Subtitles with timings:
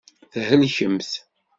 [0.33, 1.11] Thelkemt.